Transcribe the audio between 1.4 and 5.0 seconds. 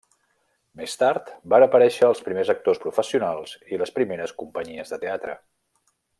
van aparèixer els primers actors professionals i les primeres companyies